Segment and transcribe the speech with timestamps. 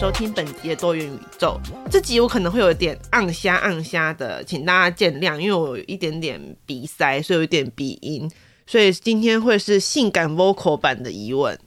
[0.00, 1.60] 收听本集的多元宇宙。
[1.90, 8.26] 这集我可能会有点暗瞎暗瞎的，请大家见谅，因为我有一点点鼻塞，所以有一点鼻音，
[8.66, 11.58] 所以今天会是性感 vocal 版的疑问。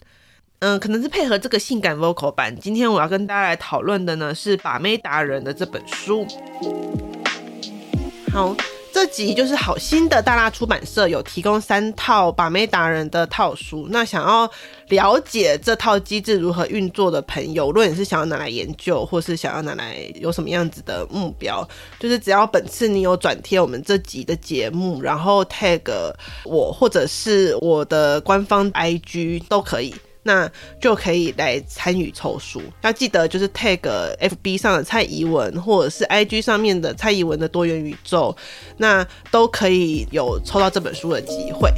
[0.57, 6.25] 嗯，可能是配合这个性感 vocal 版，今天我要跟大家来讨论的呢是《把妹达人》的这本书。
[8.31, 8.55] 好。
[8.93, 14.47] 这集就是好心的大辣出版社有提供三套把妹达人的套书，那想要
[14.89, 21.67] 了解这套机制如何运作的朋友，无论你是想要拿来研究，或是想要拿来有什么样子的目标，
[21.99, 25.81] 就是只要本次你有转贴我们这集的节目，然后 tag
[26.45, 29.95] 我或者是我的官方 IG 都可以。
[30.23, 33.79] 那就可以来参与抽书，要记得就是 tag
[34.17, 38.35] FB 上的蔡宜文，或者是 IG 上面的蔡宜文的多元宇宙，
[38.77, 41.69] 那都可以有抽到这本书的机会。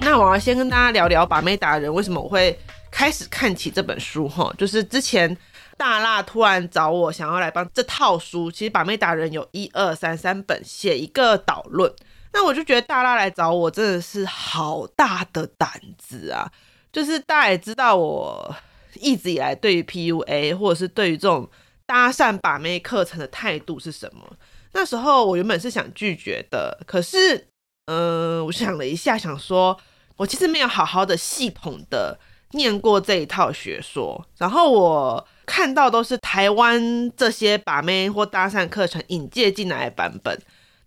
[0.00, 2.56] 那我要先跟大家聊聊把妹达人为什么我会
[2.92, 5.36] 开始看起这本书哈，就是之前
[5.76, 11.92] 大辣突然找我想要来帮这套书，其实把妹达人有一二三三本，写一个导论。
[12.36, 16.46] 那我就觉得大辣来找我真的是好大的胆子啊！
[16.92, 18.54] 就是大家也知道我
[18.96, 21.48] 一直以来对于 PUA 或者是对于这种
[21.86, 24.36] 搭讪把妹课程的态度是什么。
[24.74, 27.48] 那时候我原本是想拒绝的，可是，
[27.86, 29.74] 嗯、我想了一下，想说
[30.18, 40.38] 我其实没有好好的系统的念过这一套学说，然后我看到都是台湾这些把妹或搭讪课程引介进来的版本。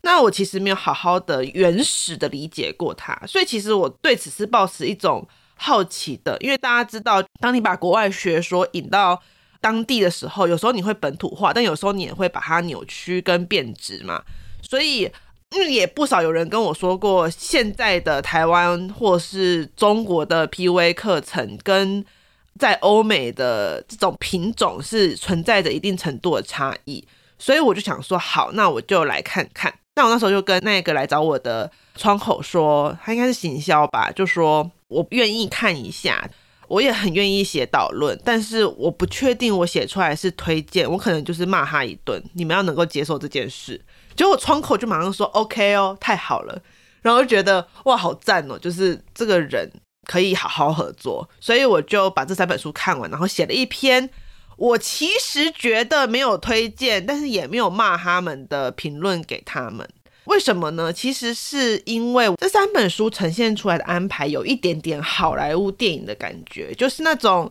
[0.01, 9.21] 那我其实没有好好的原始的理解过它，所以其实我对此是抱持一种好奇的，因为大家知道，当你把国外学说引到
[9.59, 14.23] 当地的时候，有时候你会本土化，但有时候你也会把它扭曲跟变质嘛。
[14.61, 15.11] 所以，
[15.49, 22.05] 嗯，也不少有人跟我说过，现在的台湾或是中国的 PUA 课程跟
[22.57, 27.05] 在欧美的这种品种是存在着一定程度的差异，
[27.37, 29.73] 所以我就想说，好，那我就来看看。
[29.99, 36.25] 那我那时候就跟那个来找我的窗口说，他应该是行销吧，就说我愿意看一下，
[36.69, 43.81] 我也很愿意写导论，但是我不确定我写出来是推荐，我可能就是骂他一顿，你们要能够接受这件事。
[44.15, 46.57] 结果窗口就马上说 OK 哦，太好了，
[47.01, 49.69] 然后就觉得哇，好赞哦，就是这个人
[50.05, 54.09] 可以好好合作，所以我就把这三本书看完，然后写了一篇。
[54.59, 59.87] 我其实觉得没有推荐，但是也没有骂他们的评论给他们。
[60.25, 60.91] 为什么呢？
[60.91, 67.49] 其实是因为这三本书呈现出来的安排有一点点好莱坞电影的感觉，就是那种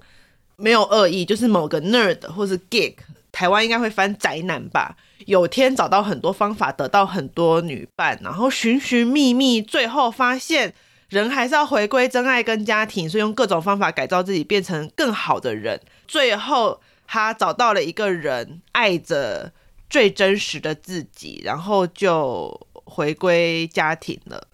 [0.56, 2.96] 没有恶意，就是某个 nerd 或是 geek，
[3.32, 4.94] 台湾应该会翻宅男吧。
[5.24, 10.74] 有天找到很多方法得到很多女伴，然后寻寻觅觅，最后发现
[11.08, 16.78] 人还是要回归真爱跟家庭，所以用各种方法改造自己，变成更好的人，最后。
[17.10, 19.50] 他找到了一个人，爱着
[19.88, 24.46] 最真实的自己，然后就回归家庭了。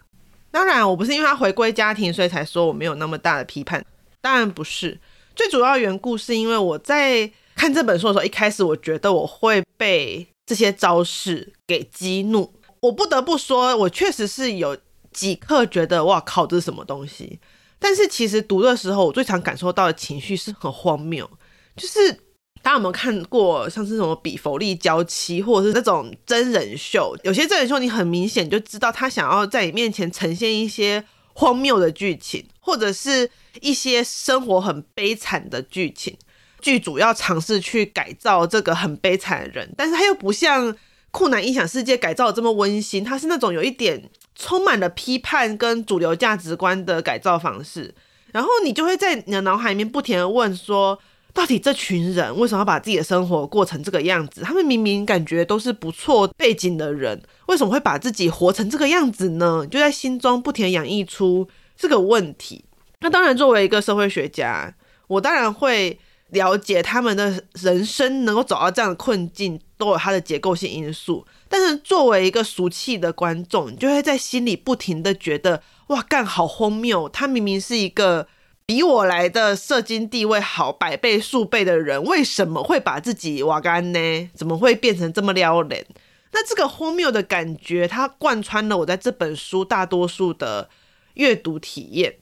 [0.53, 3.85] 当然，我不是因为他回归家庭，所以才说我没有那么大的批判。
[4.21, 5.01] 当然不是，
[5.35, 12.55] 最主要缘故是因为我在看这本书的时候，一开始我觉得我会被这些招式给激怒。
[12.79, 14.79] 我不得不说，我确实是有
[15.13, 17.41] 几刻觉得哇靠，这是什么东西？
[17.81, 21.29] 但是其实读的时候，我最常感受到的情绪是很荒谬，
[21.75, 22.21] 就是。
[22.65, 27.15] 大家有没有看过像是什么比佛利娇妻，或者是那种真人秀？
[27.23, 31.05] 有些真人秀你很明显就知道他想要在你面前呈现一些
[31.35, 33.31] 荒谬的剧情，或者是
[33.61, 36.17] 一些生活很悲惨的剧情。
[36.63, 40.75] 剧组要尝试去改造这个很悲惨的人，但是他又不像
[41.11, 47.95] 酷男音响世界改造的这么温馨，他是那种有一点充满了批判跟主流价值观的改造方式。
[48.33, 50.99] 然后你就会在你的脑海里面不停的问说。
[51.35, 54.41] 到底这群人为什么要把自己的生活过成这个样子？
[54.41, 59.67] 他们明明感觉都是不错背景的人，为什么会把自己活成这个样子呢？
[59.69, 62.65] 就在心中不停演绎出这个问题。
[63.01, 64.73] 那当然，作为一个社会学家，
[65.09, 65.99] 我当然会
[66.29, 71.27] 了解他们的人生能够走到这样的困境，都有它的结构性因素。
[71.49, 77.09] 但是作为一个俗气的观众，你就会在心里不停的觉得：哇，干好荒谬！
[77.09, 78.29] 他明明是一个。
[78.67, 84.31] 比我来的社经地位好百倍数倍的人，为什么会把自己挖干呢？
[84.35, 85.85] 怎么会变成这么撩人？
[86.33, 90.71] 那这个荒谬的感觉，它贯穿了我在这本书大多数的
[91.15, 92.17] 阅读体验。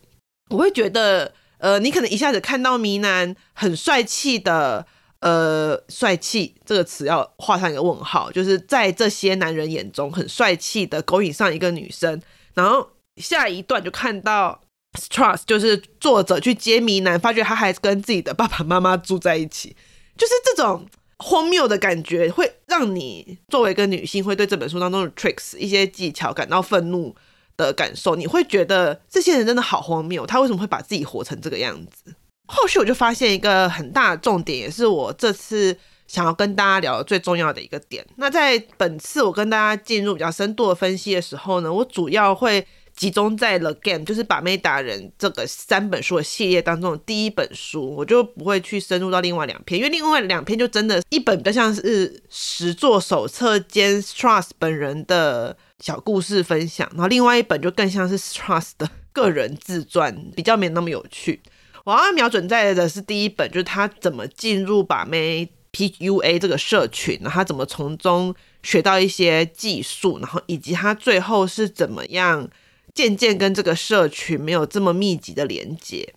[0.51, 4.85] 我会觉得，呃，你可能一下子看到迷男很帅气的，
[5.21, 12.21] 呃，帅气这个词要画上一个问号，就是在这些男人眼中很帅气的勾引上一个女生，
[12.55, 14.61] 然后下一段就看到。
[14.93, 19.75] Trust 就是作者去揭谜男，发觉他还跟自己的爸爸妈妈住在一起，
[20.19, 20.87] 就是这种
[21.19, 27.17] 荒谬的感觉，会让你作为一个女性，会对这本书当中的 tricks 一些技巧感到愤怒
[27.57, 28.15] 的感受。
[28.15, 32.15] 你会觉得这些人真的好荒谬，他为什么会把自己活成这个样子？
[32.47, 35.75] 后续我就发现一个很大的重点，也是我这次
[36.07, 38.05] 想要跟大家聊的最重要的一个点。
[38.17, 42.67] 那在本次我跟大家进入比较深度的分析的时候呢，我主要会。
[42.95, 61.41] 集中在《The Game》就是《把妹达人》这个三本书的系列当中的第一本书，我就不会去深入到另外两篇，因为另外两篇就真的，一本比较像是实作手册兼 Strauss 本人的小故事分享，然后另外一本就更像是 Strauss 的个人自传，比较没那么有趣。
[61.85, 72.49] 我要瞄准在的是第一本，就是他怎么进入把妹 PUA 这个社群，然后他怎么从中学到一些技术，然后以及他最后是怎么样。
[72.95, 76.15] 渐渐跟这个社群没有这么密集的连接。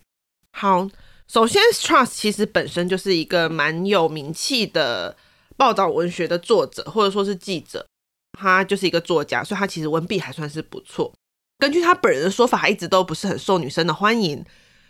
[0.51, 0.87] 好，
[1.27, 5.15] 首先，Strauss 其实本身就是一个蛮有名气的
[5.57, 7.85] 报道文学的作者，或者说是记者。
[8.37, 11.13] 他就是一个作家，所以他其实文笔还算是不错。
[11.57, 14.43] 根据他本人的说法，他一直都不是很受女生的欢迎，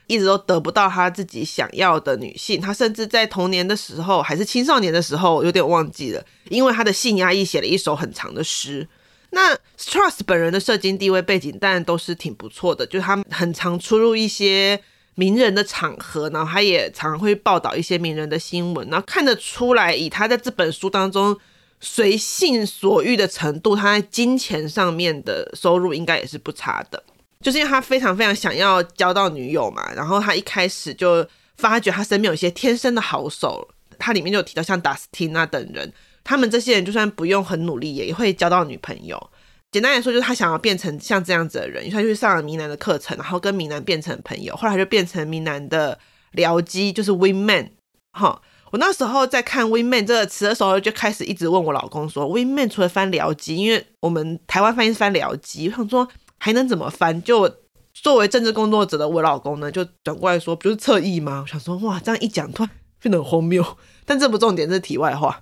[0.08, 2.60] 一直都得不到他自己想要的女性。
[2.60, 8.88] 他甚至在童年的时候，还是青少年的时候，有点忘记了，因为他的性压抑，写了一首很长的诗。
[9.36, 14.82] 那 Strauss 本人的社经地位背景当然都是挺不错的，就是他很常出入一些
[15.16, 21.38] 名人的场合，然后他也常会报道一些名人的新闻，然后看得出来，以他在这本书当中
[21.82, 27.04] 随性所欲的程度，他在金钱上面的收入应该也是不差的，
[27.42, 31.28] 就是因为他非常非常想要交到女友嘛，然后他一开始就
[31.58, 33.68] 发觉他身边有一些天生的好手，
[34.00, 35.92] 他里面就有提到像达斯汀那等人。
[36.26, 39.30] 他们这些人就算不用很努力，也会交到女朋友。
[39.72, 44.56] 简单来说，就是他想要变成像这样子的人，他就去上了明男的课程，然后跟明男变成朋友。
[44.56, 45.98] 后来就变成明男的
[46.34, 47.72] 僚机，就是 Win Man。
[48.12, 48.42] 哈，
[48.72, 56.08] 我那时候在看 Win Man 这个词的时候，就开始一直问我老公说：“Win Man 除了翻僚机，因为我们台湾翻译是翻僚机，我想说
[56.40, 57.22] 还能怎么翻？
[57.22, 57.54] 就
[57.94, 61.42] 作为政治工作者的我老公呢，就转过来说，不就是侧翼吗？
[61.46, 62.72] 我想说，哇，这样一讲，突然
[63.02, 63.78] 变得很荒谬。
[64.06, 65.42] 但这不重点，这是题外话。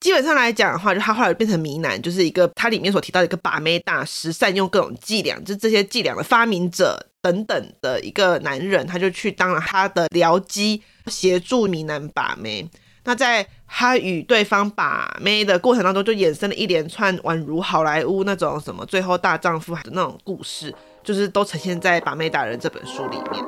[0.00, 12.68] 基本上来讲的话，就他后来变成谜男，就是一个他里面所提到的一个把妹大师，善用各种伎俩，就这些伎俩的发明者等等的一个男人，他就去当了他的僚机，协助谜男把妹。
[13.04, 23.44] 那在他与对方把妹的过程当中，就衍生了一连串宛如好莱坞那种什么最后大丈夫的那种故事，就是都呈现在《把妹达人》这本书里面。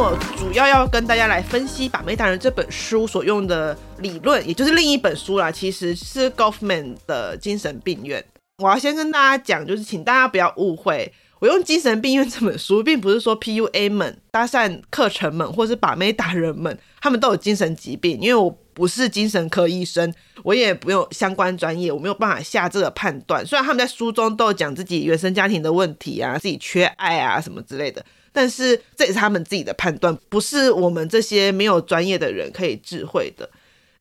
[0.00, 8.24] 我主要要跟大家来分析《把妹达人》这本书所用的理论，也就是另一本书啦，其实是 Goffman 的精神病院。
[8.56, 20.12] 我要先跟大家讲，就是请大家不要误会，我用精神病院这本书，并不是说 PUA 们、搭讪课程们，或是把妹达人们，他们都有精神疾病，因为我不是精神科医生，
[20.42, 23.44] 我也不用相关专业，我没有办法下这个判断。
[23.44, 28.04] 虽然他们在书中都有讲自己原生家庭的问题啊，自己缺爱啊什么之类的。
[28.32, 33.48] 但是这也是他们自己的判断，不是我们这些没有专业的人可以智慧的。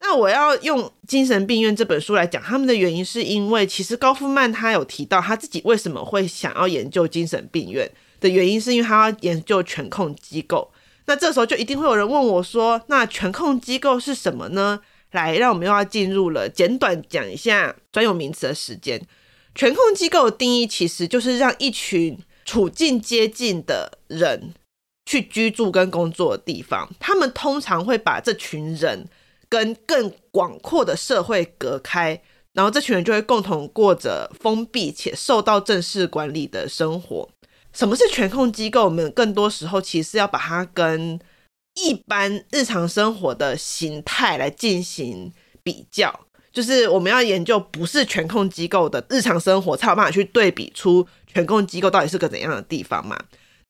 [0.02, 7.90] 那我要用《精神病院》这本书来讲他们的原因，是因为其实高夫曼他有提到他自己为什么会想要研究精神病院
[8.20, 10.72] 的原因，是因为他要研究权控机构。
[11.06, 14.80] 那这时候就一定会有人问我说：“那权控机构是什么呢？”
[15.12, 19.02] 来，让我们又要进入了简短讲一下专有名词的时间。
[19.56, 22.18] 权控机构的定义其实就是让一群。
[22.46, 24.56] 处境接近的人
[25.06, 29.08] 去居住跟工作的地方，他们通常会把这群人
[29.50, 32.22] 跟更广阔的社会隔开，
[32.54, 37.28] 然后这群人就会共同过着封闭且受到正式管理的生活。
[37.74, 38.86] 什么是权控机构？
[38.86, 41.20] 我们更多时候其实要把它跟
[41.76, 45.32] 一般日常生活的形态来进行
[45.64, 46.28] 比较。
[46.52, 53.18] 就是我们要研究不是权控机构的日常生活，才有办法去对比出权控机构到底是个怎样的地方嘛。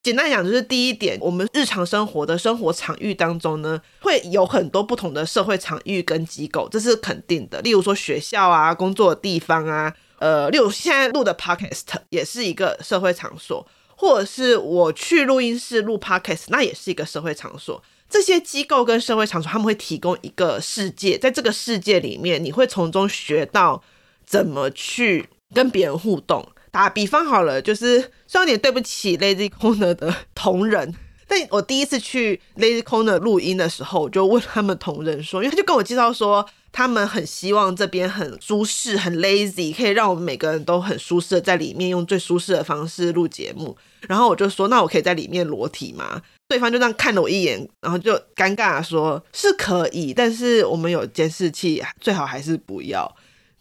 [0.02, 7.62] 简单讲，就是第一点，我们日常生活的生活场域当中呢，会有很多不同的社会场域跟机构，这是肯定的。
[7.62, 17.84] 例如说学校啊、工作的地方啊，呃，例如现在录的 podcast 也是一个社会场所，或者是我去录音室录 podcast，那也是一个社会场所。
[18.10, 23.84] 这些机构跟社会场所，他们会提供一个世界，在这个世界里面，你会从中学到
[24.26, 26.48] 怎么去跟别人互动。
[26.72, 30.94] 打比方好了，就是虽然有点对不起 Lazy Corner 的同仁，
[31.28, 43.76] 但我第一次去 Lazy Corner 录音的时候，我就问他们同仁说，因为他就跟我介绍说，他们很希望这边很舒适、很 lazy，可以让我们每个人都很舒适的在里面用最舒适的方式录节目。
[44.08, 46.22] 然后我就说，那我可以在里面裸体吗？
[46.48, 53.14] 对方就这样看了我一眼，然后就尴尬的说：“是可以，但是我们有监视器，最好还是不要。”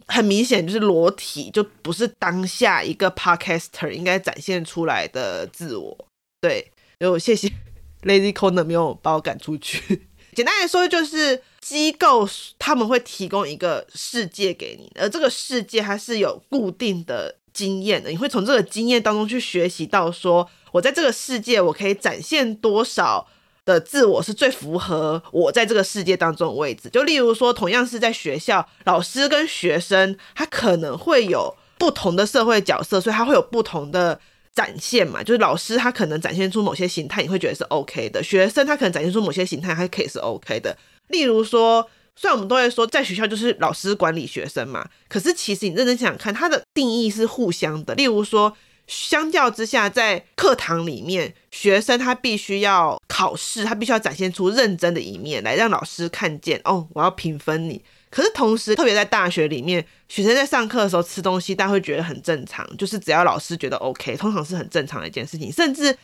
[0.09, 5.97] 很明显就是裸体，就不是当下一个 podcaster 应该展现出来的自我。
[6.41, 7.49] 对，就谢谢
[8.03, 10.09] Lazy Corner 没有把我赶出去。
[10.35, 20.49] 简单来说，就是机构他们会提供一个世界给你，而这个世界它是有固定的经验的，你会从这个经验当中去学习到说。
[20.71, 23.27] 我在这个世界，我可以展现多少
[23.69, 26.89] 的自我是最符合我在这个世界当中的位置。
[26.89, 34.19] 就例如说，同样是在学校，老师跟学生，他可能会有不同的社会角色，所以他会有不同的
[34.55, 35.23] 展现嘛。
[35.23, 40.75] 就是老师他可能展现出某些形态，你会觉得是 OK 的；学生他可能展现出某些形态，还可以是 OK 的。
[41.09, 47.95] 例如说，虽然我们都会说在学校就是老师管理学生嘛，可是其实你认真想想看，它的定义是互相的。
[47.95, 48.57] 例如说。
[48.89, 56.61] 相较之下，在课堂里面，学生他必须要考试，他必须要展现出认真的一面来让老师看见。
[56.65, 57.85] 哦，我要评分你。
[58.11, 65.53] 可是同时，特别在大学里面，学生在上课的时候吃东西，大家会觉得很正常，就是只要老师觉得 OK，通常是很正常的一件事情。
[65.53, 65.95] 甚至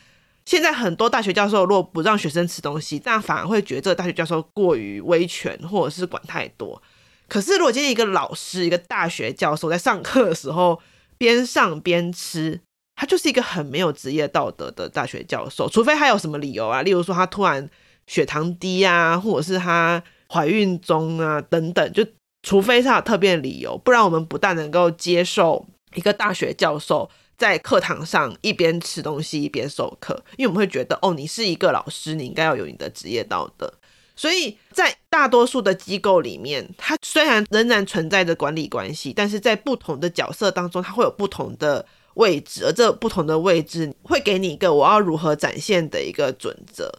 [0.44, 6.82] 现在很多大学教授如果不让学生吃东西，这样反而会觉得这个大学教授过于威权，或者是管太多。
[7.26, 10.78] 可是如果今天一个老师，一个大学教授在上课的时候
[11.16, 12.60] 边上边吃，
[12.96, 17.68] 他就是一个很没有职业道德的大学教授，除非他有什么理由啊，例如说他突然
[18.06, 22.06] 血糖低啊，或者是他怀孕中啊等等，就
[22.42, 33.72] 除非他有特别的理由，不然我们不但能够接受一个大学教授在课堂上一边吃东西一边授课，因为我们会觉得哦，你是一个老师，你应该要有你的职业道德。
[34.14, 41.84] 所以在大多数的机构里面，它虽然仍然存在着管理关系，但是在不同的角色当中，它会有不同的。
[42.14, 46.90] 位置，而这不同的位置会给你一个我要如何展现的一个准则，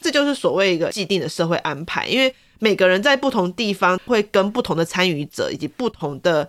[0.00, 2.06] 这就是所谓一个既定的社会安排。
[2.06, 6.48] 因为每个人在不同地方会跟不同的参与者以及不同的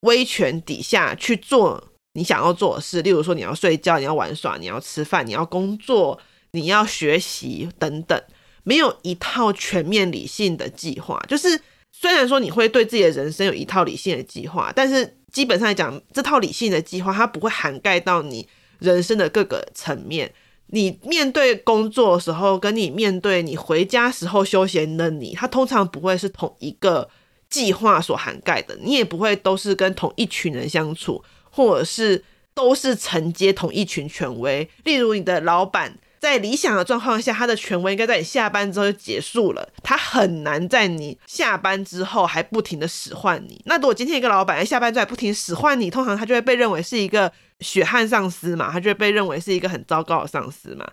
[0.00, 1.82] 威权底下去做
[2.12, 6.18] 你想要做的事，例如说你要睡觉，你要玩耍，你要吃饭，你要工作，
[6.52, 8.18] 你要学习等等，
[8.62, 11.22] 没有一套全面理性的计划。
[11.28, 11.60] 就是
[11.98, 15.16] 虽然说你会对自己的人生有一套理性的计划，但是。
[15.32, 18.48] 基本上来讲，这套理性的计划，它不会涵盖到你
[18.78, 20.32] 人生的各个层面。
[20.68, 27.06] 你面对工作的时候，跟你面对你回家时候休闲的你，它通常不会是同一个
[27.50, 28.74] 计划所涵盖的。
[28.80, 32.24] 你也不会都是跟同一群人相处，或者是
[32.54, 34.66] 都是承接同一群权威。
[34.84, 35.98] 例如，你的老板。
[36.26, 39.68] 在理想的状况下，他的权威应该在你下班之后就结束了。
[39.82, 43.62] 他很难在你下班之后还不停的使唤你。
[43.64, 47.30] 那如果今天一个老板在下班之后还不停使唤你，通常他就会被认为是一个
[47.60, 50.84] 血汗上司嘛，他就会被认为是一个很糟糕的上司嘛。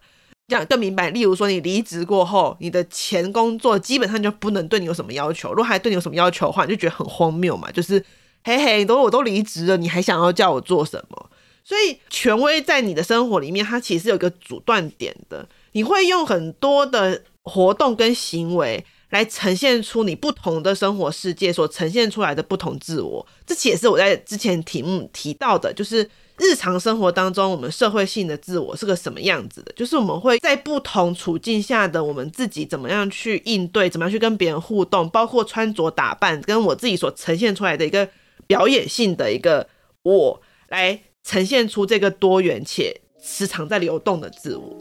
[0.48, 1.10] 这样更明白。
[1.10, 5.50] 例如说，你离职过后，你的前工作基本上就不能对你有什么要求。
[5.50, 7.72] 如果还对你有什么要求的话，你就觉得很荒谬嘛。
[7.72, 7.98] 就是
[8.44, 11.23] 嘿嘿，都我都离职了，你还想要叫我做什么？
[11.64, 15.48] 所以，权威在你的生活里面，它其实是有一个阻断点的。
[15.72, 23.26] 你会用很多的活动跟行为来呈现出你不同的生活世界所呈现出来的不同自我。
[23.48, 29.72] 这其实也是我在之前题目提到的，就是日常生活当中我们社会性的自我是个什么样子的。
[29.74, 38.10] 就是我们会在不同处境下的我们自己怎么样去应对，怎么样去跟别人互动，包括穿着打扮，跟我自己所呈现出来的一个
[38.46, 39.70] 表演性的一个
[40.04, 41.00] 我来。
[41.24, 44.78] 呈现出这个多元且时常在流动的自我。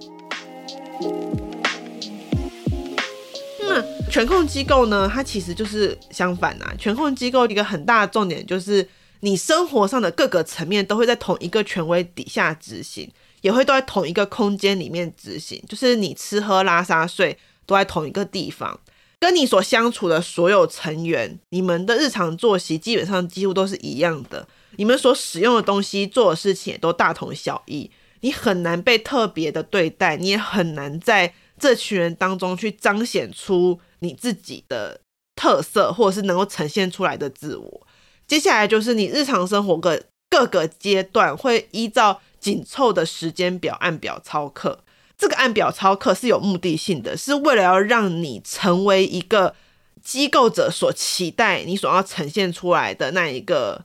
[3.60, 5.08] 那权控机构呢？
[5.12, 6.74] 它其实就是相反啊。
[6.76, 8.86] 权控机构一个很大的重点就是，
[9.20, 15.62] 你生活上的各个层面都会在同一个权威底下执行，也会都在同一个空间里面执行。
[15.68, 18.78] 就是你吃喝拉撒睡都在同一个地方，
[19.18, 24.46] 跟你所相处的所有成员，你们的日常作息基本上几乎都是一样的。
[24.76, 35.00] 你们所使用的东西、做的事情也都大同小异，你很难被特别的对待，你也很难在这群人当中去彰显出你自己的
[35.36, 37.86] 特色，或者是能够呈现出来的自我。
[38.26, 44.80] 接下来就是你日常生活个各个阶段会依照紧凑的时间表按表操课。
[45.18, 49.54] 这个按表操课是有目的性的，是为了要让你成为一个
[50.02, 53.84] 机构者所期待你所要呈现出来的那一个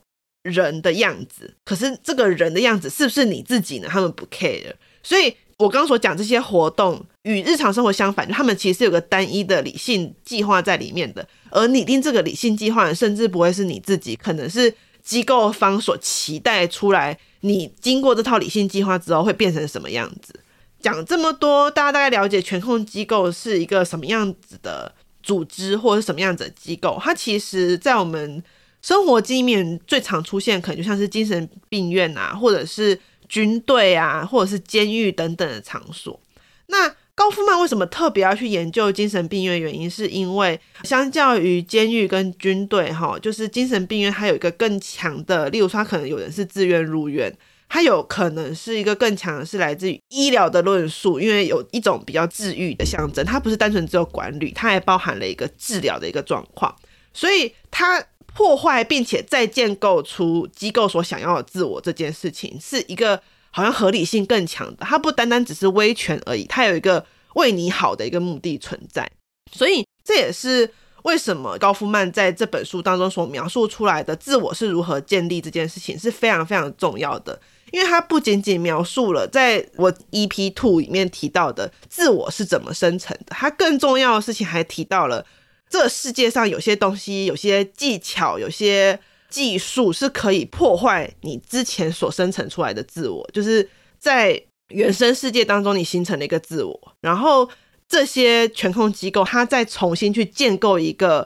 [0.49, 1.53] 人的样子。
[1.63, 3.87] 可是这个人的样子是不是你自己呢？
[3.89, 4.73] 他们不 care。
[5.03, 11.27] 所以我刚刚所讲这些活动与日常生活相反，他们其实有个单一的理性计划在里面的。
[11.49, 17.17] 而拟定这个理性计划，甚至不会是你自己，可能是机构方所期待出来。
[17.41, 20.33] 你经过这套理性计划之后，会变成什么样子？
[20.79, 26.99] 讲这么多，大家大概了解权控机构是一个什么样子的组织，或者是什么样子的机构。
[27.01, 28.43] 它其实，在我们
[28.81, 36.19] 生活经验里面最常出现，可能就像是精神病院啊，或者是军队啊，或者是监狱等等的场所。
[36.67, 39.59] 那高夫曼为什么特别要去研究精神病院？
[39.59, 47.35] 原因是因为相较于监狱跟军队，哈，就是精神病院它有一个更强的，例如说，他可能有人是自愿入院。
[47.69, 56.73] 它有可能是一个更强的，是来自于医疗的论述，因为有一种比较治愈的象征，它不是单纯只有管理，它还包含了一个治疗的一个状况，
[57.13, 58.01] 所以它
[58.37, 67.03] 破坏并且再建构出机构所想要的自我这件事情，是一个好像合理性更强的，它不单单只是威权而已，它有一个
[67.33, 69.09] 为你好的一个目的存在，
[69.51, 70.71] 所以这也是。
[71.03, 77.39] 为什么高夫曼在这本书当中所描述出来的自我是如何建立这件事情是非常非常重要的，
[77.71, 85.25] 因为它不仅仅描述了在我 EP Two 里面提到的自我是怎么生成的，它更重要的事情还提到了
[85.69, 93.69] 这世界上有些东西、有些技巧、有些技术是可以破坏你之前所生成出来的自我，就是
[93.99, 97.49] 在原生世界当中你形成了一个自我，然后。
[97.89, 101.25] 这些权控机构，它再重新去建构一个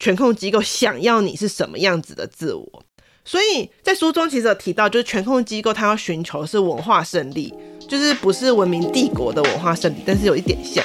[0.00, 2.84] 权控机构想要你是什么样子的自我。
[3.24, 7.54] 所以在书中其实有提到，就是权控机构它要寻求是文化胜利，
[7.88, 10.84] 就是不是文明帝国的文化胜利，但是有一点像。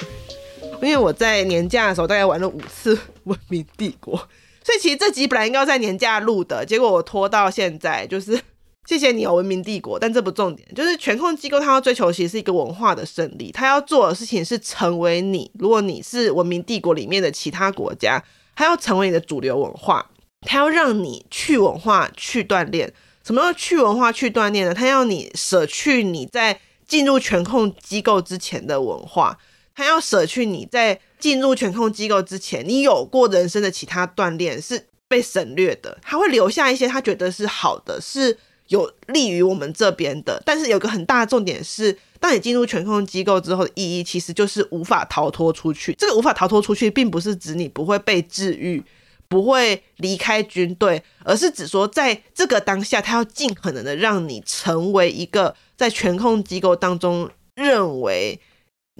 [0.82, 4.16] 因为我在年假的时候大概玩了五次文明帝国，
[4.64, 8.40] 所以其实这集本来应该要在年假录的，结果我拖到现在，就是。
[8.88, 10.00] 谢谢你哦，文明帝国。
[10.00, 13.52] 但这不重点，就是权控机构，它要追求其实是一个文化的胜利。
[13.52, 15.52] 它要做的事情是成为你。
[15.60, 18.24] 如果你是文明帝国里面的其他国家，
[18.56, 20.04] 它要成为你的主流文化。
[20.42, 22.92] 它要让你去文化去锻炼。
[23.24, 24.74] 什么叫去文化去锻炼呢？
[24.74, 29.38] 它要你舍去你在进入权控机构之前的文化。
[29.80, 35.98] 他要舍去你在进入权控机构之前你有过人生的其他锻炼是被省略的。
[36.02, 38.38] 他会留下一些他觉得是好的，是。
[38.68, 45.92] 有利于我们这边的，但是有个很大的重点是，当你进入权控机构之后的意义，其实就是无法逃脱出去。
[45.96, 48.84] 这个无法逃脱出去，并不是指你不会被治愈，
[49.28, 58.40] 不会离开军队，而是指说，在这个当下，他要尽可能的让你成为一个在权控机构当中认为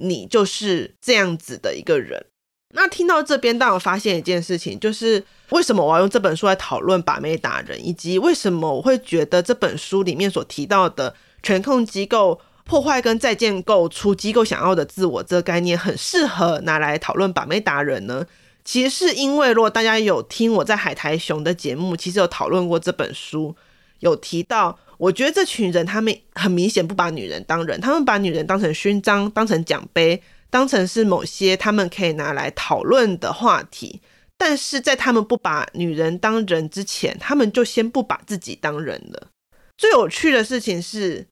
[0.00, 2.26] 你就是这样子的一个人。
[2.72, 18.24] 那听到这边，当我发现一件事情，就是为什么我要用这本书来讨论把妹达人，以及为什么我会觉得这本书里面所提到的权控机构破坏跟再建构出机构想要的自我这个概念，很适合拿来讨论把妹达人呢？
[18.64, 23.56] 其实是因为，如果大家有听我在海苔熊的节目，其实有讨论过这本书，
[23.98, 30.22] 有提到，我觉得这群人他们很明显不把女人当人，他们把女人当成勋章，当成奖杯。
[30.52, 34.00] 当成是某些他们可以拿来讨论的话题，
[34.36, 39.28] 但是在他们不把女人当人之前，他们就先不把自己当人了。
[39.78, 41.24] 最有趣的事情是，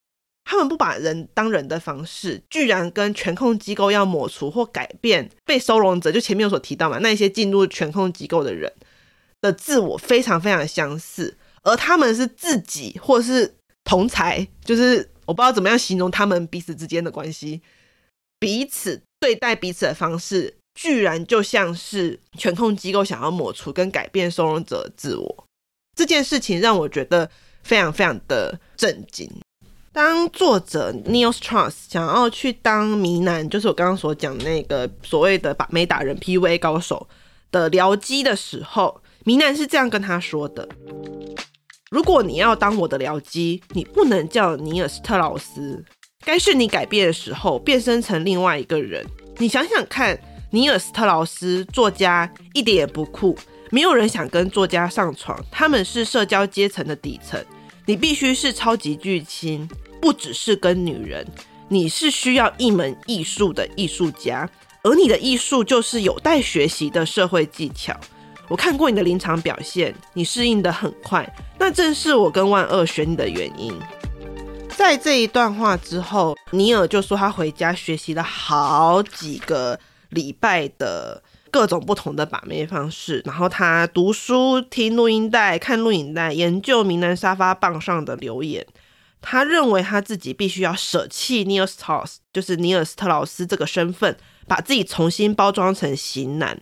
[0.44, 8.72] 他们不把人当人的方式，居然跟权控机构要抹除或改变被收容者，就前面有所提到嘛，那一些进入权控机构的人
[9.40, 17.62] 的自我非常非常相似，而他们是自己或是同才，就是我不知道怎么样形容他们彼此之间的关系，
[18.38, 19.02] 彼此。
[19.20, 25.44] 对待彼此的方式，居然就像是权控机构想要抹除跟改变收容者的自我
[25.96, 27.28] 这件事情，让我觉得
[27.64, 29.28] 非常非常的震惊。
[29.92, 37.08] 当作者 Neil Strauss 想要去当谜男，就是我刚刚所讲那个所谓的把没打人 PUA 高手
[37.50, 40.66] 的僚机的时候，谜男是这样跟他说的：
[41.90, 45.84] 如果你要当我的僚机，你不能叫尼尔斯特劳斯。
[46.24, 49.04] 该是你改变的时候，变身成另外一个人。
[49.36, 50.18] 你想想看，
[50.50, 53.36] 尼尔斯特劳斯作家一点也不酷，
[53.70, 57.38] 没有人想跟作家上床，他们是社交阶层的底层。
[57.84, 59.68] 你必须是超级巨星，
[60.00, 61.26] 不只是跟女人，
[61.68, 64.48] 你是需要一门艺术的艺术家，
[64.82, 67.94] 而你的艺术就是有待学习的社会技巧。
[68.48, 73.72] 我看过你的临场表现，你适应得很快，那正是我跟万二选你的原因。
[74.70, 79.78] 在这一段话之后，尼尔就说他回家学习了好几个
[80.10, 88.64] 礼拜的各种不同的把妹方式，然后他读书、听录音带、看录影带、研究明男沙发棒上的留言。
[89.20, 96.56] 他认为他自己必须要舍弃尼尔斯特劳斯，就是尼尔斯特劳斯这个身份，把自己重新包装成型男。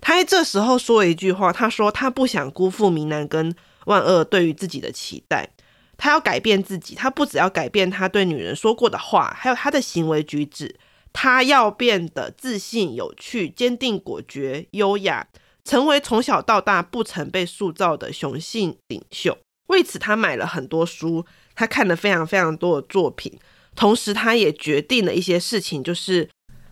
[0.00, 3.54] 他在这时候说了一句话，他说他不想辜负明男跟
[3.86, 5.50] 万恶对于自己的期待，
[5.96, 6.94] 他要改变自己。
[6.94, 10.76] 他不只要改变他对女人说过的话，还有他的行为举止。
[11.12, 15.26] 他要变得自信、有趣、坚定、果决、优雅，
[15.64, 19.36] 成为从小到大不曾被塑造的雄性领袖。
[19.68, 23.36] 为此，他买了很多书，他看了非常非常多的作品，
[23.74, 26.28] 同时他也决定了一些事情，就是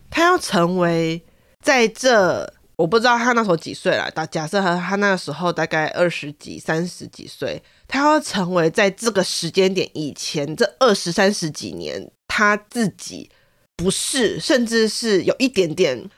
[0.09, 1.25] 他要成为
[1.59, 13.29] 在这，我不知道他那时候几岁了，打假设他他那个时候大概二十几、三十几岁，他要成为在这个时间点以前这二十三十几年他自己
[13.75, 16.09] 不是，甚至是有一点点。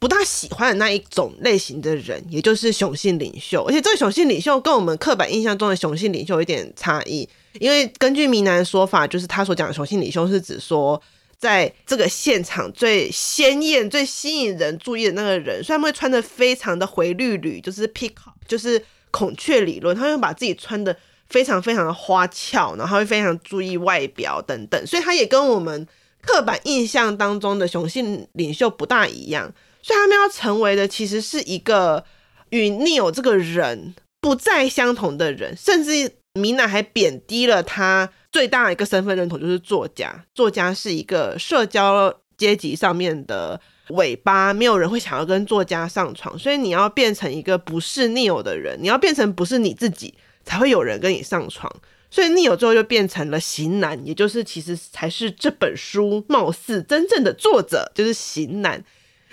[0.00, 7.28] 不大喜欢的那一种类型的人，也就是雄性领袖，而且这个雄性领袖跟我们刻板印象中的雄性领袖有点差异。
[7.54, 11.02] 因为根据明男的说法，就是他所讲的雄性领袖是指说，
[11.38, 20.96] 在这个现场最鲜艳、最吸引人注意的那个人，所以他们会穿的非常的回绿绿，就是 peacock，就是孔雀理论，他会把自己穿的
[21.28, 25.86] 非常非常的花俏，然后会非常注意外表等等，所以他也跟我们
[26.20, 29.52] 刻板印象当中的雄性领袖不大一样。
[29.80, 32.04] 所以他们要成为的其实是一个
[32.50, 40.24] 与 Neil 这个人不再相同的人，甚至米娜还贬低了他最大的一个身份认同，就是作家。
[40.34, 43.60] 作家是一个社交阶级上面的
[43.90, 46.38] 尾巴，没有人会想要跟作家上床。
[46.38, 50.14] 所以你要变成一个不是 Neo 的人，你要变成不是你自己，
[50.44, 51.72] 才会有人跟你上床。
[52.10, 58.82] 所以 Neil 最后就变成了型男，也就是其实才是这本书貌似真正的作者，就是型男。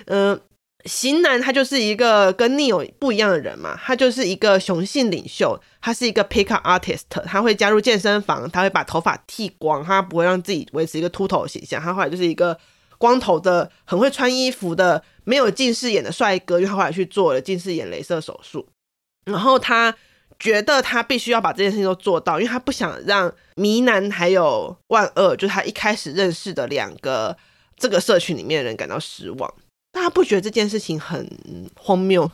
[0.07, 0.39] 嗯、
[0.85, 12.57] 型男他就是一个跟 Neil 不一样的人嘛，他就是一个雄性领袖，他是一个 pickup artist，他会加入健身房，他会把头发剃光，他不会让自己维持一个秃头的形象，他后来就是一个
[12.97, 18.67] 光头的，很会穿衣服的，没有近视眼的帅哥，因为他后来去做了近视眼镭射手术，
[19.25, 19.95] 然后他
[20.39, 27.35] 觉得他必须要把这件事情都做到，因为他不想让迷男还有万恶，就是他一开始认识的两个
[27.75, 29.51] 这个社群里面的人感到失望。
[29.95, 31.25] 大家不觉得这件事情很
[31.73, 32.29] 荒谬、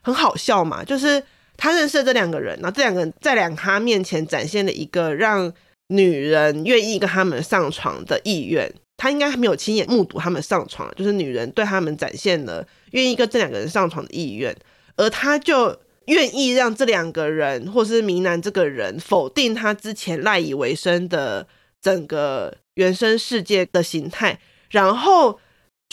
[0.00, 0.84] 很好笑吗？
[0.84, 1.20] 就是
[1.56, 5.52] 他认识这两个人，然后这两个人在两他面前展现了一个让
[5.88, 8.72] 女人愿意跟他们上床的意愿。
[8.96, 14.56] 他应该还没有亲眼目睹他们上床，就是女人对他们展现了愿意跟这两个人上床的意愿，
[14.94, 15.76] 而他就
[16.06, 21.44] 愿意让这两个人，或是明男这个人否定他之前赖以为生的
[21.82, 24.38] 整个原生世界的形态，
[24.70, 25.40] 然后。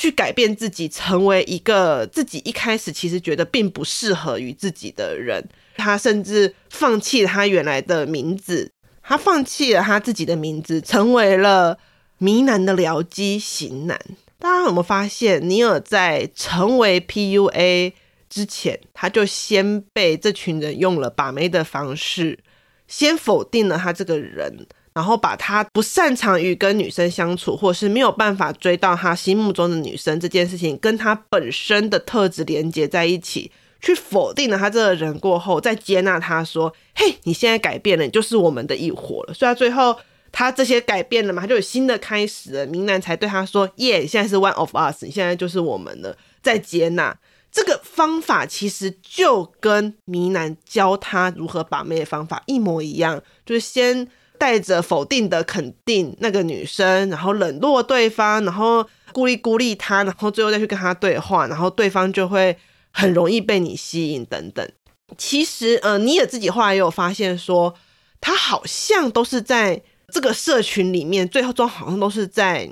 [0.01, 5.47] 去改变自己，成为一个自己一开始其实觉得并不适合于自己的人。
[5.77, 8.71] 他甚至放弃了他原来的名字，
[9.03, 11.77] 他放弃了他自己的名字，成为了
[12.17, 14.01] 明男的僚机型男。
[14.39, 17.93] 大家有没有发现，尼尔在成为 PUA
[18.27, 22.39] 之前，他就先被这群人用了把妹的方式，
[22.87, 24.65] 先否定了他这个人。
[24.93, 33.49] 然后把他不擅长于跟女生相处，或是没有办法追到他心目中的女生这件事情，跟他本身的特质连接在一起，
[33.79, 39.97] 去否定了他这个人过后，再接纳他说：“嘿，你现在改变了，你就是我们的一伙了。”所以他最后
[40.29, 42.65] 他这些改变了嘛，他就有新的开始了。
[42.65, 47.17] 明男才对他说：“耶，现在是 one of us，你现在就是我们了。”再接纳
[47.49, 54.09] 这个方法，其实就跟明男教他如何把妹的方法一模一样，就是先。
[54.41, 62.57] 带着否定的肯定那个女生，然后冷落对方，然后孤立孤立她，然后最后再去跟她对话，然后对方就会
[62.91, 64.67] 很容易被你吸引等等。
[65.15, 67.75] 其实，呃，尼尔自己后来也有发现说，
[68.19, 69.79] 他好像都是在
[70.11, 72.67] 这个社群里面，最后中好像都是在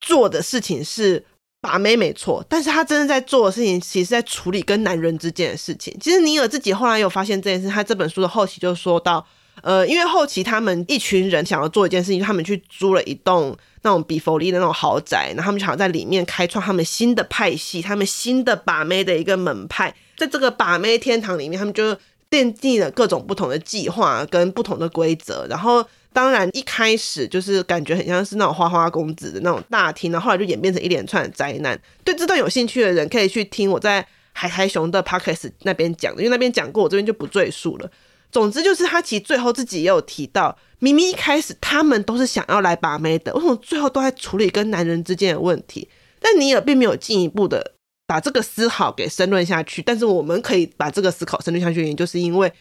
[0.00, 1.22] 做的事情是
[1.60, 5.94] 把妹没错，但是他真正在做的事情，其实在处理跟男人之间的事情。
[6.00, 9.26] 其实尼尔自己后来有发现这件事，他这本书的后期就说到。
[9.62, 21.94] 呃，因为后期他们一群人想要做一件事情，他们去租了一栋那种比佛利的那种豪宅，然后他们想要在里面开创他们新的派系，他们新的把妹的一个门派，在这个把妹天堂里面，他们就
[22.30, 25.46] 奠定了各种不同的计划跟不同的规则。
[25.50, 31.80] 然后，当然一开始就是感觉很像是那种花花公子的那种大厅，然后后来就演变成一连串的灾难。
[32.04, 37.90] 对这段有兴趣的人，可以去听我在海苔熊的 podcast 那边讲的，因为那边讲过，我这边就不赘述了。
[38.32, 45.88] 总之就是他其实最后自己也有提到，明明一开始他们都是想要来把妹的，为什么最后都在处理跟男人之间的问题？
[46.20, 47.72] 但尼尔并没有进一步的
[48.06, 49.82] 把这个思考给深论下去。
[49.82, 52.52] 但是我们可以把这个思考深论下去，原因就是因为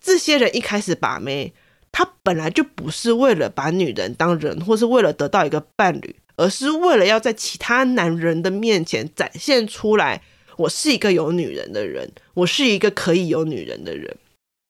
[0.00, 1.52] 这些人一开始把妹，
[1.90, 10.20] 他本来就不是为了把女人当人，或是为了得到一个伴侣，而是为了要在其他男人的面前展现出来，
[10.56, 14.16] 我是一个有女人的人，我是一个可以有女人的人。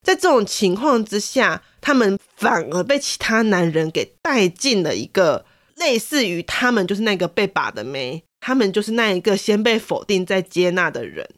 [0.02, 5.44] 在这种情况之下，他们反而被其他男人给带进了一个
[5.76, 11.28] 类似于他们就是那个被把的妹，他们就是那一个先被否定再接纳的人。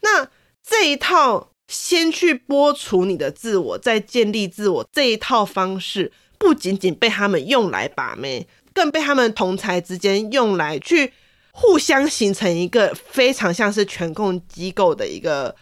[0.00, 0.28] 那
[0.66, 11.12] 这一套先去剥除你的自我，再建立自我这一套方式，不仅仅被他们用来把妹，更被他们同才之间用来去
[11.52, 15.54] 互相形成一个非常像是权控机构的一个。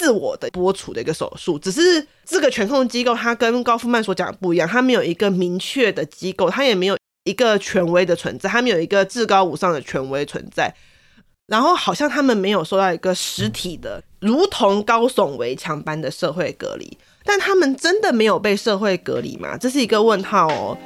[0.00, 10.74] 自我的剥除的一个手术，只是这个权控机构，它跟高夫曼所讲的不一样，它没有一个明确的机构，它也没有一个权威的存在，它没有一个至高无上的权威存在。
[11.48, 19.58] 然后好像他们没有受到一个实体的，如同高耸围墙般的社会隔离，但他们真的没有被社会隔离吗？
[19.58, 20.78] 这是一个问号哦。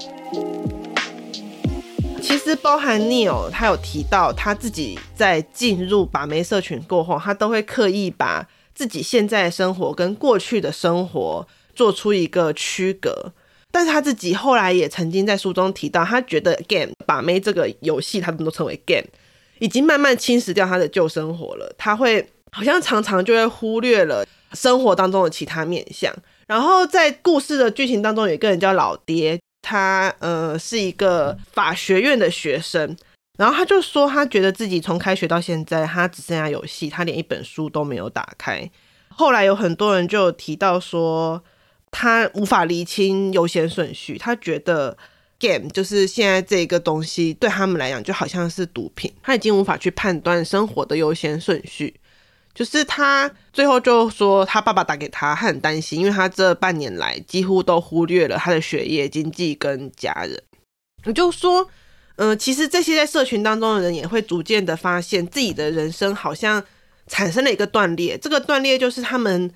[2.20, 8.44] 其实包含 Neil，他有提到他自己在进入把妹社群过后，他都会刻意把。
[8.74, 13.32] 自己现在的生活跟过去的生活做出一个区隔，
[13.70, 19.06] 但是他自己后来也曾经在书中提到，他觉得 game 把妹这个游戏，他们都称为 game，
[19.58, 21.74] 已经慢慢侵蚀掉他的旧生活了。
[21.78, 26.14] 他会好像常常就会忽略了生活当中的其他面向。
[26.46, 32.96] 然后在故事的剧情当中，有一个人叫老爹，他呃是一个法学院的学生。
[33.37, 38.70] 然后他就说，他觉得自己从开学到现在，他只剩下游戏，他连一本书都没有打开。
[39.09, 41.42] 后来有很多人就提到说，
[41.90, 44.16] 他无法理清优先顺序。
[44.16, 44.97] 他觉得
[45.40, 51.92] game 就是现在这个东西对他们来讲就好像是毒品，他已经无法去判断生活的优先顺序。
[52.55, 60.40] 就是他最后就说，他爸爸打给他，他很担心，因为他这半年来几乎都忽略了他的学业、经济跟家人。
[61.03, 61.68] 你就说。
[62.16, 66.64] 嗯、其实这些在社群当中的人也会逐渐的发现自己的人生好像
[67.07, 68.16] 产生了一个断裂。
[68.16, 69.50] 这个断裂就是他们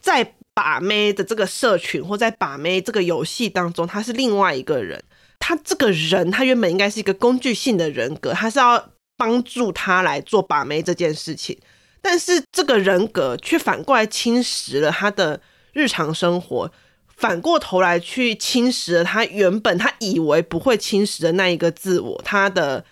[0.00, 5.02] 在把妹的这个社群或在把妹这个游戏当中，他是另外一个人。
[5.38, 11.58] 他这个人，他原本应该是一个工具性的人格，他是要帮助他来做把妹这件事情。
[12.00, 15.40] 但是这个人格却反过来侵蚀了他的
[15.72, 16.70] 日常生活。
[17.22, 22.84] 反过头来去侵蚀了他原本他以为不会侵蚀的那一个自我，他的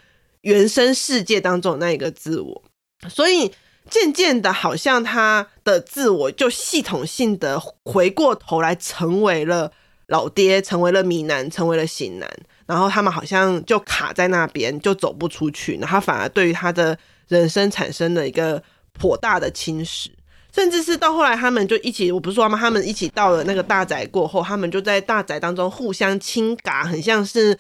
[0.43, 2.63] 原生世界当中的那一个自我，
[3.09, 3.51] 所以
[3.89, 9.73] 渐渐的，好像他的自我就系统性的回过头来成为了
[10.07, 12.31] 老爹，成为了米男，成为了型男，
[12.67, 18.63] 然后他们好像就卡在那边，就走不出去，然后反而对于他的人生产生了一个
[18.93, 20.11] 颇大的侵蚀。
[20.53, 22.59] 甚至是到后来，他们就一起，我不是说吗？
[22.59, 27.57] 他们一起到了那个大宅过后，他们就在大宅当中互相亲嘎，很像是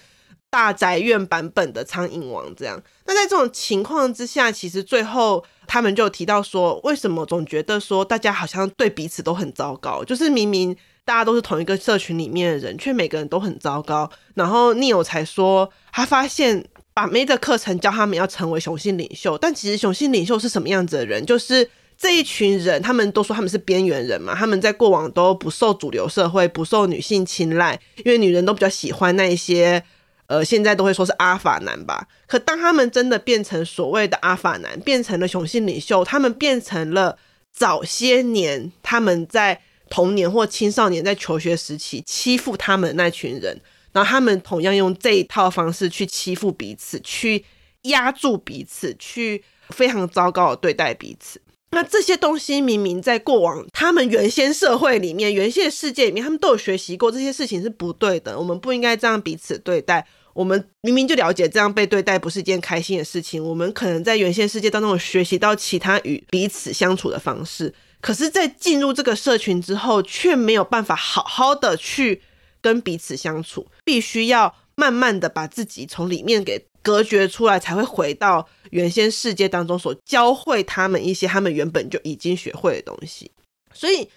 [0.50, 2.82] 大宅院版本的苍蝇王这样。
[3.06, 10.02] 那在这种情况之下，其实最后他们就提到说，为什么总觉得说大家好像对彼此都很糟糕？
[10.04, 14.10] 就是明明大家都是同一个社群里面的人，却每个人都很糟糕。
[14.34, 21.24] 然后 Neil 才说，他发现把 May 的课程教他们要成为雄性领袖，但其实雄性领袖是什么样子的人？
[21.24, 21.70] 就是。
[22.00, 29.84] 这一群人，他们都说他们是边缘人嘛，他们在过往都不受主流社会、不受女性青睐，因为女人都比较喜欢那一些，
[30.24, 32.08] 呃，现在都会说是阿法男吧。
[32.26, 37.18] 可当他们真的变成所谓的阿法男，变成了雄性领袖，他们变成了
[37.52, 39.60] 早些年他们在
[39.90, 43.60] 童年或青少年在求学时期欺负他们那群人，
[43.92, 47.44] 然后他们同样用这一套方式去欺负彼此，去
[47.82, 51.38] 压住彼此，去非常糟糕的对待彼此。
[51.72, 58.36] 那这些东西明明在过往他们原先社会里面、原先世界里面，他们都有学习过，这些事情是不对的。
[58.38, 60.04] 我们不应该这样彼此对待。
[60.32, 63.42] 我们明明就了解这样被对待不是一件开心的事情。
[63.42, 72.22] 我们可能在原先世界当中有学习到其他与彼此相处的方式，可是，在进入这个社群之后，却没有办法好好的去
[72.60, 76.69] 跟彼此相处，必须要慢慢的把自己从里面给。
[76.82, 83.30] 隔绝出来，才会回到原先世界当中所教会他们一些他们原本就已经学会的东西。
[83.72, 84.08] 所以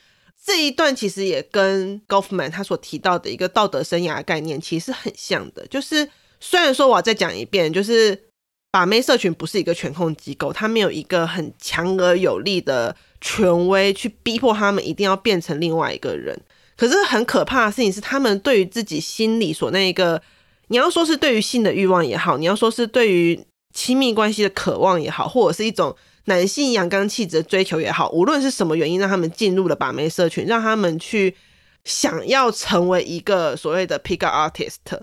[0.43, 5.65] 这一段其实也跟 Goffman 他所提到的一个道德生涯概念其实很像的。
[5.67, 8.23] 就是虽然说我要再讲一遍，就是
[8.71, 16.39] 把妹社群不是一个权控机构，他没有一个很强而有力的权威去逼迫他们一定要变成另外一个人。
[16.75, 20.19] 可是很可怕的事情是，他们对于自己心里所那一个，
[20.67, 23.39] 你要说是对于性的欲望也好，你要说是对于
[23.73, 25.95] 亲密关系的渴望也好，或者是一种
[26.25, 31.35] 男性阳刚气质的追求也好，无论是什么原因让他们进入了把妹社群，让他们去
[31.83, 35.01] 想要成为一个所谓的 pick-up artist，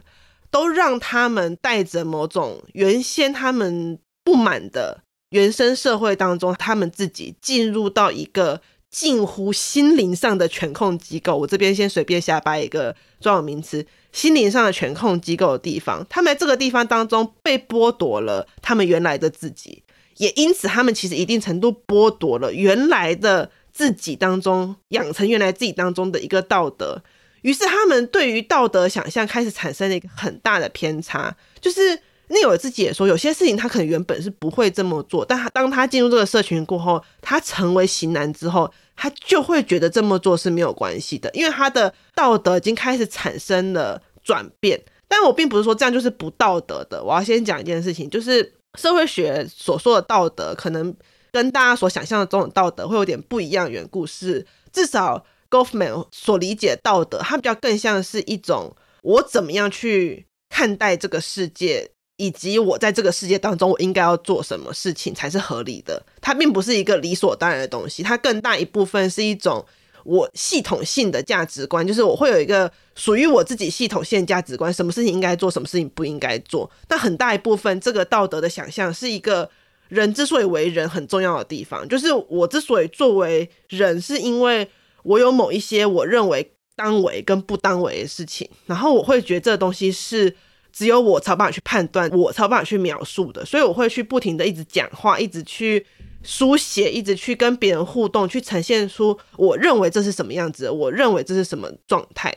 [0.50, 8.60] 都让他们带着某种原先他们不满的原生社会当中，他们自己进入到一个。
[8.90, 19.82] 近乎心灵上的权控机构，我这边先随便瞎掰一个专有名词，心灵上的权控机构的地方，他们在这个地方当中被剥夺了他们原来的自己，
[20.16, 27.02] 也因此他们其实一定程度剥夺了原来的自己当中养成原来自己当中的一个道德，
[27.42, 32.00] 于是他们对于道德想象开始产生了一个很大的偏差，就是。
[32.32, 44.80] 那我自己也说，有些事情他可能原本是不会这么做，但他当他进入这个社群过后，他成为型男之后，他就会觉得这么做是没有关系的，因为他的道德已经开始产生了转变。
[45.08, 47.02] 但我并不是说这样就是不道德的。
[47.02, 50.94] 我要先讲一件事情，就是社会学所说的道德，可能
[51.32, 53.68] 跟大家所想象的这种道德会有点不一样。
[53.68, 61.90] 缘故是，至少 Goffman 所理解道德，它比较更像是一种我怎么样去看待这个世界。
[62.20, 66.04] 以及我在这个世界当中，我应该要做什么事情才是合理的？
[66.20, 69.64] 它并不是一个理所当然的东西，它更大一部分是一种
[70.04, 76.70] 我系统性的价值观，就是我会有一个属于我自己系统性价值观，什么事情应该做，什么事情不应该做。
[76.86, 79.48] 但很大一部分，这个道德的想象是一个
[79.88, 84.68] 人之所以为人很重要的地方，就是我之所以作为人，是因为
[85.04, 90.36] 我有某一些我认为当为跟不当为的事情，然后我会觉得这东西是。
[90.72, 95.84] 只有我才有办法去判断，我才有办法去描述的，所以我会去不停的一直讲话，一直去
[96.22, 102.34] 书写，一直去跟别人互动，去呈现出我认为这是什么样子，我认为这是什么状态。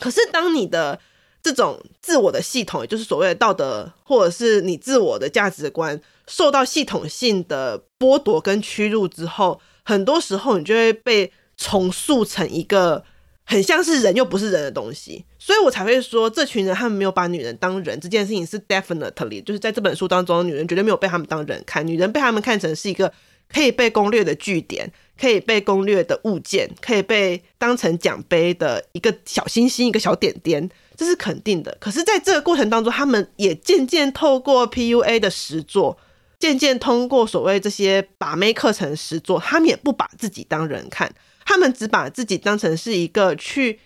[0.00, 0.98] 可是当你的
[1.42, 13.04] 这种自我的系统，也就是所谓的道德，或者是你自我的价值观受到系统性的剥夺跟屈辱之后，很多时候你就会被重塑成一个。
[13.44, 23.12] 很像是人又不是人的东西，所以我才会说，这群人他们没有把女人当人这件事情是 definitely，就是在这本书当中，女人绝对没有被他们当人看，女人被他们看成是一个
[23.52, 24.88] 可以被攻略的据点，
[25.20, 31.76] 可以被攻略的物件，可以被当成奖杯的一个小星星、一个小点点，这是肯定的。
[31.80, 35.98] 可是，在这个过程当中，他们也渐渐透过 PUA 的实作，
[36.38, 41.12] 渐渐通过所谓这些把妹课程实作，他们也不把自己当人看。
[41.44, 43.80] 他们只把自己当成是一个去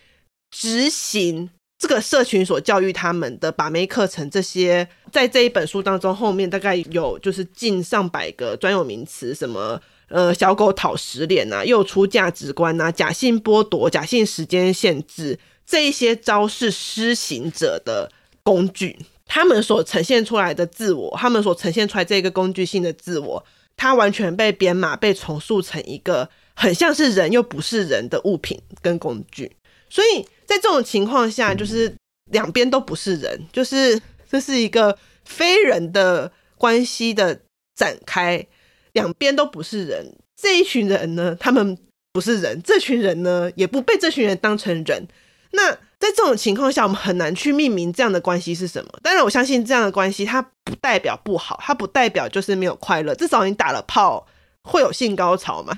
[0.51, 4.29] 执行这个社群所教育他们的把妹课程。
[4.29, 9.79] 这些在这一本书当中，后面大概有就是近上百个专有名词，什么
[10.09, 26.29] 呃小狗讨食脸啊，又出价值观啊，假性剥夺、假性时间限制这一些招式施行者的工具，他们所呈现出来的自我，他们所呈现出来这个工具性的自我，它完全被编码、被重塑成一个。
[26.59, 29.51] 很像是人又不是人的物品跟工具，
[29.89, 31.95] 所以在这种情况下，就是
[32.31, 37.39] 两边都不是人，就是这是一个非人的关系的
[37.75, 38.45] 展开，
[38.93, 40.15] 两边都不是人。
[40.35, 41.77] 这一群人呢，他们
[42.13, 45.07] 不是人；这群人呢，也不被这群人当成人。
[45.51, 48.91] 那在这种情况下，我们很难去命名这样的关系是什么。
[49.01, 53.15] 当然，我相信这样的关系，它不代表不好，它不代表就是没有快乐。
[53.15, 54.27] 至少你打了炮
[54.63, 55.75] 会有性高潮嘛。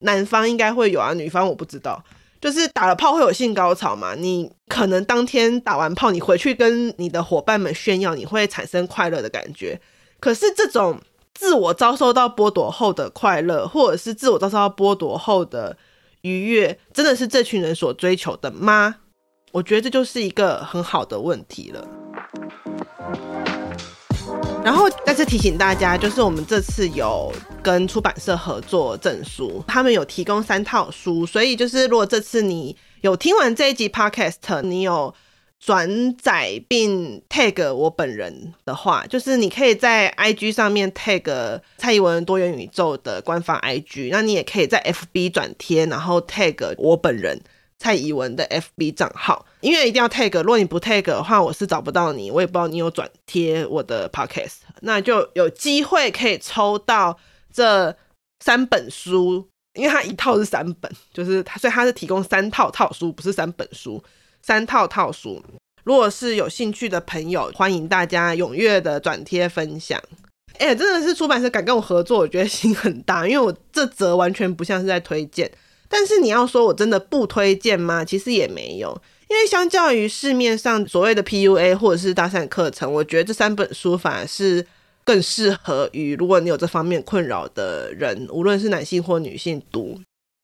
[0.00, 2.02] 男方应该会有啊，女方我不知道。
[2.40, 4.14] 就是打了炮会有性高潮嘛？
[4.14, 9.80] 你可能当天打完炮，你回去跟你的伙伴们炫耀，你会产生快乐的感觉。
[10.20, 11.00] 可是这种
[11.34, 15.76] 自我遭受到剥夺后的快乐，或者是自我遭受到剥夺后的
[16.22, 18.96] 愉悦，真的是这群人所追求的吗？
[19.52, 21.88] 我觉得这就是一个很好的问题了。
[24.64, 35.14] 然后再次提醒大家，就是我们这次有跟出版社合作证书，他们有提供三套书，所以就是如果这次你有听完这一集 Podcast，你有
[35.58, 47.40] 转载并 tag 我本人的话，就是你可以在 IG 上面 tag 蔡宜文多元宇宙的官方 IG，那你也可以在 FB 转贴，然后 tag 我本人。
[47.80, 57.18] 蔡宜文的 FB 账号，因为一定要 tag，如果你不 tag 的话，我是找不到你，我也不知道你有转贴我的 podcast，那就有机会可以抽到
[57.52, 57.96] 这
[58.44, 64.02] 三本书，因为它一套是三本，就是它，所以它是提供三套套书，不是三本书，
[64.42, 65.42] 三套套书。
[65.84, 70.00] 如果是有兴趣的朋友，欢迎大家踊跃的转贴分享。
[70.58, 75.50] 哎、真的是出版社敢跟我合作，我觉得心很大，因为我这则完全不像是在推荐。
[75.88, 78.04] 但是你要说我真的不推荐吗？
[78.04, 84.66] 其实也没有，因为相较于市面上所谓的 PUA 或者是搭讪课程，我觉得这三本书反而是
[85.04, 90.00] 更适合于如果你有这方面困扰的人，无论是男性或女性读。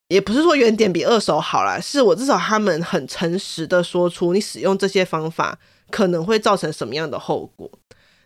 [0.08, 5.58] 也不是说原点比二手好啦，是我至少他们很诚实的说出你使用这些方法
[5.90, 7.70] 可能会造成什么样的后果。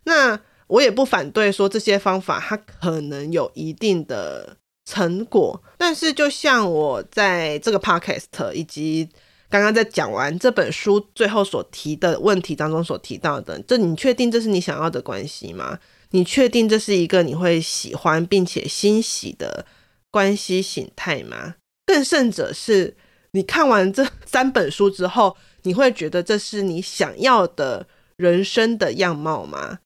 [0.03, 9.09] 那我也不反对说这些方法它可能有一定的成果，但是就像我在这个 podcast 以及
[9.51, 15.79] 刚刚在讲完这本书最后所提的问题当中所提到的，这你确定这是你想要的关系吗？
[16.11, 19.67] 你确定这是一个你会喜欢并且欣喜的
[20.11, 21.55] 关系形态吗？
[21.87, 22.97] 更甚者是，
[23.33, 27.87] 你看完这三本书之后，你会觉得这是你想要的
[28.17, 29.79] 人生的样貌吗？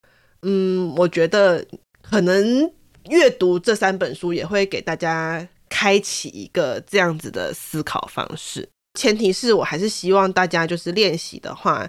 [0.42, 1.64] 嗯，我觉得
[2.00, 2.72] 可能
[3.08, 8.68] 阅读这三本书也会给大家开启一个这样子的思考方式。
[8.94, 11.88] 前提是我还是希望大家就是练习的话，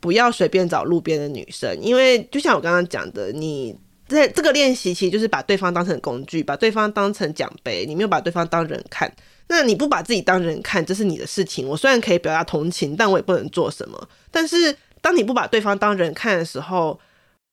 [0.00, 3.76] 不要随便找路边的女生，因为就像我刚刚讲的，你。
[4.06, 9.10] 这这个练习其实就是把对方当成工具，把对方当成奖杯，你没有把对方当人看。
[9.48, 11.66] 那你不把自己当人看，这是你的事情。
[11.66, 14.08] 我虽然可以表达同情，但我也不能做什么。
[14.30, 17.00] 但是当你不把对方当人看的时候，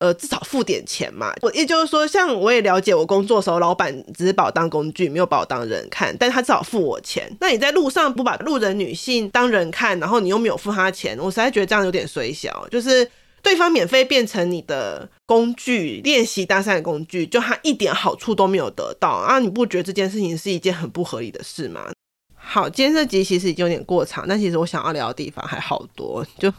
[0.02, 1.32] 呃，至少付点钱嘛。
[1.41, 7.32] 我也就是说，像我也了解，我工作的时候，老板只是把我当工具，没有把我当人看，但他至少付我钱。
[7.39, 13.10] 那你在路上不把路人女性当人看，然后你又没有付他钱，我实在觉得这样有点衰小，就是。
[13.43, 19.39] 对方免费变成你的工具，练习搭讪的工具，就他一点好处都没有得到啊！
[19.39, 21.88] 你不觉得这件事情是一件很不合理的事吗？
[22.36, 26.54] 好，今天这集其实已经有点过长，但其实我想要聊的地方还好多，就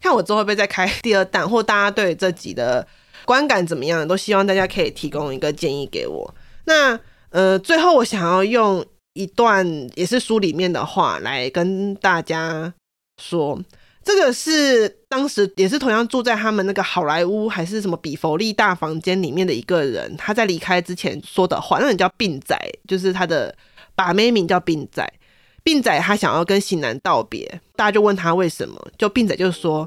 [0.00, 2.86] 看我之后会不会再开第二弹，或大家对这集的
[3.24, 6.34] 观感怎么样，都希望大家可以提供一个建议给我。
[6.64, 6.98] 那
[7.30, 8.84] 呃，最后我想要用
[9.14, 12.72] 一段也是书里面的话来跟大家
[13.22, 13.60] 说。
[14.04, 21.78] 这个是当时也是同样住在他们那个好莱坞还是什么比佛利大房间里面的一个人，他在离开之前说的话。
[21.78, 23.54] 那人叫病仔，就是他的
[23.94, 25.06] 把妹名叫病仔。
[25.68, 27.46] 病仔他想要跟型男道别，
[27.76, 29.86] 大家就问他为什么，就病仔就说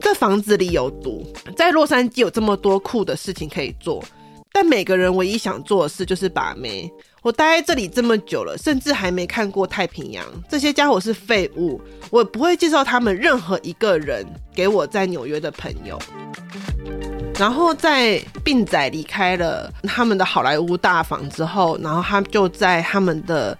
[0.00, 4.04] 这房子里有毒，在洛杉矶有这么多酷的事情可以做，
[4.52, 6.88] 但每个人唯一想做的事就是把妹。
[7.22, 10.24] 我待在这里这么久了，甚至还没看过太平洋。
[10.48, 11.80] 这些家伙是废物，
[12.10, 15.98] 我不会介绍他们任何一个人给我在纽约的朋友。
[17.36, 23.58] 然后在病仔离开了他们的好莱坞大房之后，然后他就在他们的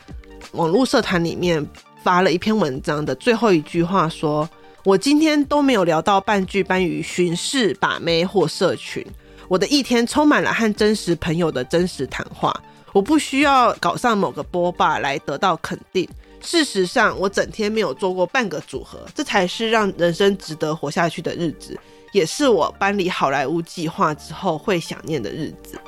[0.52, 1.64] 网络社团里面
[2.02, 4.48] 发了一篇文章的最后一句话说
[4.84, 9.04] ：“我今天都没有聊到半句关于巡视、把妹或社群，
[9.48, 12.54] 我的一天充满了和真实朋友的真实谈话。”
[12.92, 16.08] 我不需要搞上某个波霸来得到肯定。
[16.40, 21.78] 事实上，我整天没有做过半个组合，这才是让人生值得活下去的日子，
[22.12, 25.78] 也是我搬离好莱坞计划之后会想念的日子。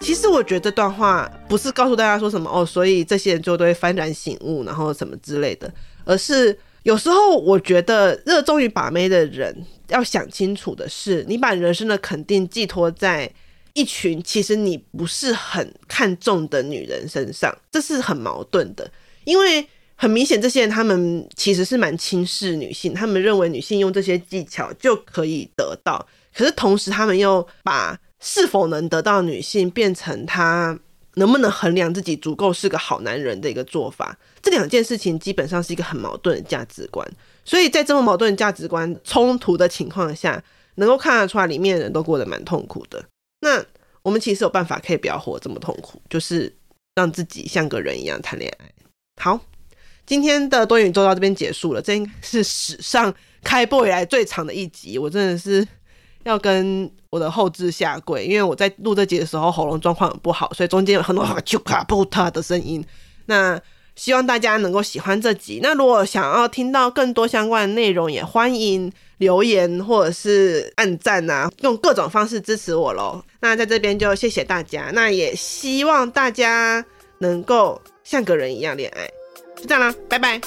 [0.00, 5.72] 其实我觉得这段话不是告诉大家说什么哦，所以这些人就都会幡然醒悟，然后什么之类的，
[6.04, 9.56] 而是有时候我觉得热衷于把妹的人
[9.88, 13.30] 要想清楚的是，你把人生的肯定寄托在。
[13.78, 18.90] 一群其实你不是很看重的女人身上，这是很矛盾的。
[19.24, 26.06] 因为很明显，这些人他们其实是蛮轻视女性，他们认为女性用这些技巧就可以得到。
[26.34, 27.94] 可是同时，他们又把
[28.28, 30.76] 是否能得到女性变成他
[31.14, 34.18] 能不能衡量自己足够是个好男人的一个做法。
[34.42, 37.08] 这两件事情基本上是一个很矛盾的价值观。
[37.44, 40.42] 所以在这么矛盾的价值观冲突的情况下，
[40.74, 43.04] 能够看得出来，里面的人都过得蛮痛苦的。
[43.42, 43.64] 那
[44.02, 46.52] 我们其实有办法可以不要活这么痛苦，就是
[46.96, 48.68] 让自己像个人一样谈恋爱。
[49.22, 49.38] 好，
[50.04, 53.14] 今天的多元宇宙到这边结束了，这应该是史上
[53.44, 54.98] 开播以来最长的一集。
[54.98, 55.66] 我真的是
[56.26, 62.84] 要跟我的后置下跪，因为我在录这集的时候喉咙状况很不好，所以中间有很多“啾卡布塔”的声音。
[63.26, 63.58] 那
[63.94, 65.60] 希望大家能够喜欢这集。
[65.62, 73.22] 那如果想要听到更多相关的内容，也欢迎留言或者是按赞啊，用各种方式支持我喽。
[73.40, 76.84] 那在这边就谢谢大家，那也希望大家
[77.20, 79.08] 能够像个人一样恋爱。
[79.56, 80.40] 就这样啦，拜拜。